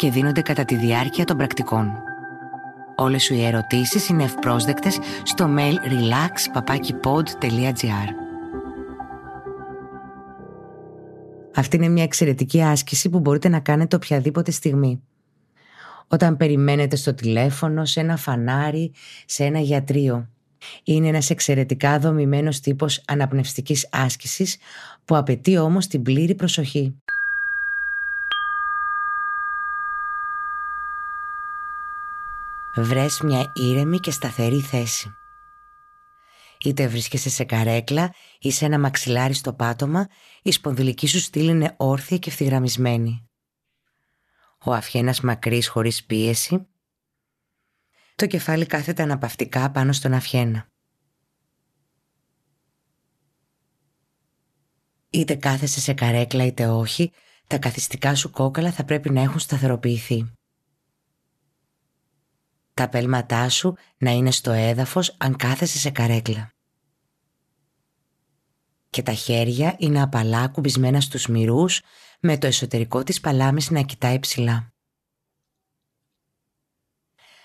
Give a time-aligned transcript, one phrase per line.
[0.00, 1.92] και δίνονται κατά τη διάρκεια των πρακτικών.
[2.96, 8.08] Όλες σου οι ερωτήσεις είναι ευπρόσδεκτες στο mail relax.papakipod.gr
[11.54, 15.02] Αυτή είναι μια εξαιρετική άσκηση που μπορείτε να κάνετε οποιαδήποτε στιγμή.
[16.08, 18.92] Όταν περιμένετε στο τηλέφωνο, σε ένα φανάρι,
[19.26, 20.28] σε ένα γιατρείο.
[20.84, 24.56] Είναι ένας εξαιρετικά δομημένος τύπος αναπνευστικής άσκησης
[25.04, 26.94] που απαιτεί όμως την πλήρη προσοχή.
[32.76, 35.10] Βρες μια ήρεμη και σταθερή θέση.
[36.64, 40.08] Είτε βρίσκεσαι σε καρέκλα ή σε ένα μαξιλάρι στο πάτωμα,
[40.42, 43.28] η σπονδυλική σου στήλη είναι όρθια και ευθυγραμμισμένη.
[44.64, 46.66] Ο αφιένας μακρύς χωρίς πίεση.
[48.14, 50.66] Το κεφάλι κάθεται αναπαυτικά πάνω στον αφιένα.
[55.10, 57.12] Είτε κάθεσαι σε καρέκλα είτε όχι,
[57.46, 60.32] τα καθιστικά σου κόκαλα θα πρέπει να έχουν σταθεροποιηθεί.
[62.74, 66.52] Τα πέλματά σου να είναι στο έδαφος αν κάθεσαι σε καρέκλα.
[68.90, 71.82] Και τα χέρια είναι απαλά κουμπισμένα στους μυρούς
[72.20, 74.72] με το εσωτερικό της παλάμης να κοιτάει ψηλά.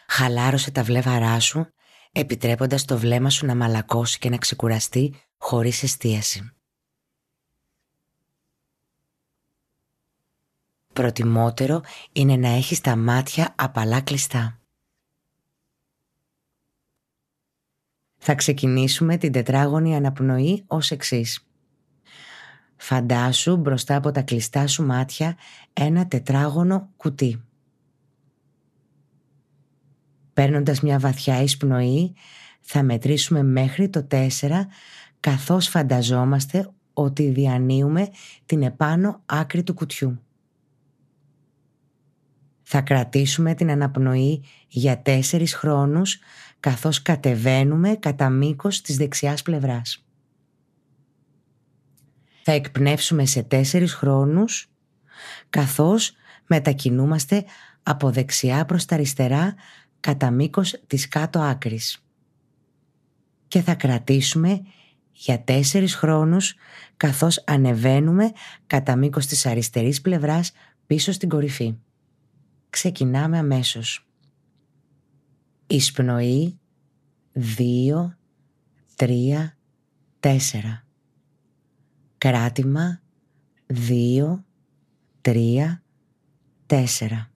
[0.08, 1.68] Χαλάρωσε τα βλέμαρά σου
[2.12, 6.50] επιτρέποντας το βλέμμα σου να μαλακώσει και να ξεκουραστεί χωρίς εστίαση.
[10.94, 11.82] Προτιμότερο
[12.12, 14.60] είναι να έχεις τα μάτια απαλά κλειστά.
[18.28, 21.48] Θα ξεκινήσουμε την τετράγωνη αναπνοή ως εξής.
[22.76, 25.38] Φαντάσου μπροστά από τα κλειστά σου μάτια
[25.74, 27.44] ένα τετράγωνο κουτί.
[30.34, 32.14] Παίρνοντας μια βαθιά εισπνοή
[32.62, 34.28] θα μετρήσουμε μέχρι το 4
[35.20, 38.10] καθώς φανταζόμαστε ότι διανύουμε
[38.46, 40.20] την επάνω άκρη του κουτιού.
[42.64, 46.20] Θα κρατήσουμε την αναπνοή για τέσσερις χρόνους
[46.66, 50.06] καθώς κατεβαίνουμε κατά μήκος της δεξιάς πλευράς.
[52.44, 54.72] Θα εκπνεύσουμε σε τέσσερις χρόνους
[55.50, 56.14] καθώς
[56.48, 57.46] μετακινούμαστε
[57.84, 59.56] από δεξιά προς τα αριστερά
[60.00, 62.06] κατά μήκος της κάτω άκρης.
[63.48, 64.62] Και θα κρατήσουμε
[65.12, 66.56] για τέσσερις χρόνους
[66.98, 68.32] καθώς ανεβαίνουμε
[68.68, 70.52] κατά μήκος της αριστερής πλευράς
[70.86, 71.76] πίσω στην κορυφή.
[72.70, 74.05] Ξεκινάμε αμέσως.
[75.68, 76.60] Εισπνοή
[77.34, 78.18] δύο,
[78.96, 79.58] τρία,
[80.20, 80.86] τέσσερα.
[82.18, 83.02] Κράτημα
[83.66, 84.46] δύο,
[85.22, 85.84] τρία,
[86.66, 87.32] τέσσερα.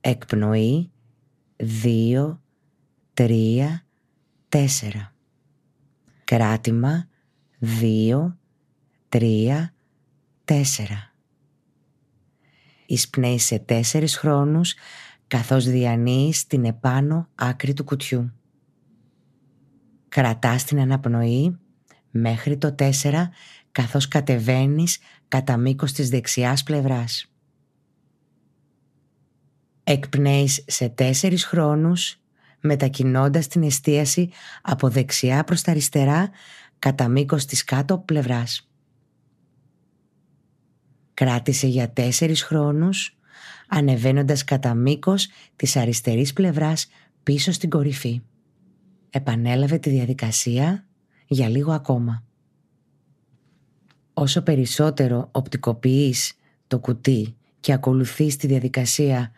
[0.00, 0.90] Εκπνοή
[1.56, 2.42] δύο,
[3.14, 3.84] τρία,
[4.48, 5.14] τέσσερα.
[6.24, 7.08] Κράτημα
[7.58, 8.38] δύο,
[9.08, 9.74] τρία,
[10.44, 11.14] τέσσερα.
[12.86, 14.74] Εισπνέει σε τέσσερις χρόνους
[15.30, 18.32] καθώς διανύεις την επάνω άκρη του κουτιού.
[20.08, 21.58] Κρατάς την αναπνοή
[22.10, 23.30] μέχρι το 4
[23.72, 24.98] καθώς κατεβαίνεις
[25.28, 27.32] κατά μήκος της δεξιάς πλευράς.
[29.84, 32.20] Εκπνέεις σε τέσσερις χρόνους
[32.60, 34.30] μετακινώντας την εστίαση
[34.62, 36.30] από δεξιά προς τα αριστερά
[36.78, 38.70] κατά μήκος της κάτω πλευράς.
[41.14, 43.19] Κράτησε για τέσσερις χρόνους
[43.70, 46.86] ανεβαίνοντας κατά μήκος της αριστερής πλευράς
[47.22, 48.20] πίσω στην κορυφή.
[49.10, 50.86] Επανέλαβε τη διαδικασία
[51.26, 52.24] για λίγο ακόμα.
[54.14, 56.32] Όσο περισσότερο οπτικοποιείς
[56.66, 59.32] το κουτί και ακολουθείς τη διαδικασία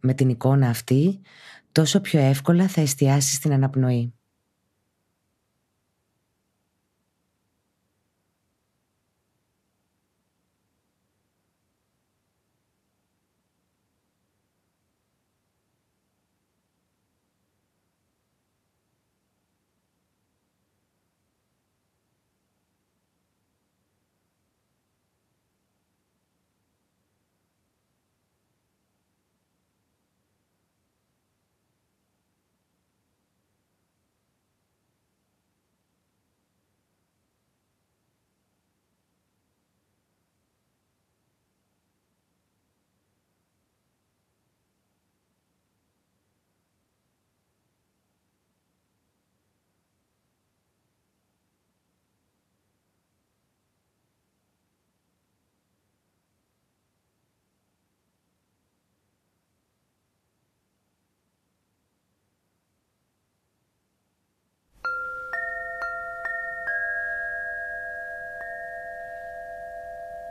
[0.00, 1.20] με την εικόνα αυτή,
[1.72, 4.12] τόσο πιο εύκολα θα εστιάσεις την αναπνοή.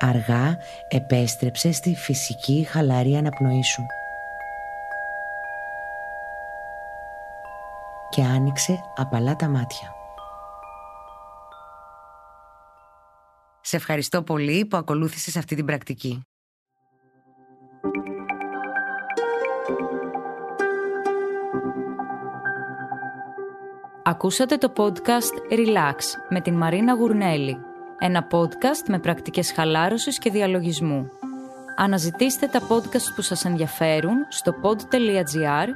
[0.05, 0.57] Αργά
[0.87, 3.85] επέστρεψε στη φυσική χαλαρή αναπνοή σου.
[8.09, 9.93] Και άνοιξε απαλά τα μάτια.
[13.61, 16.21] Σε ευχαριστώ πολύ που ακολούθησες αυτή την πρακτική.
[24.03, 25.97] Ακούσατε το podcast Relax
[26.29, 27.57] με την Μαρίνα Γουρνέλη.
[28.05, 31.09] Ένα podcast με πρακτικές χαλάρωσης και διαλογισμού.
[31.75, 35.67] Αναζητήστε τα podcast που σας ενδιαφέρουν στο pod.gr,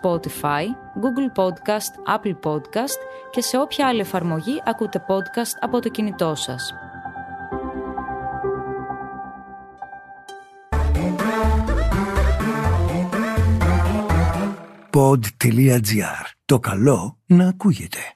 [0.00, 0.64] Spotify,
[1.02, 2.98] Google Podcast, Apple Podcast
[3.30, 6.74] και σε όποια άλλη εφαρμογή ακούτε podcast από το κινητό σας.
[14.90, 16.24] pod.gr.
[16.44, 18.15] Το καλό να ακούγεται.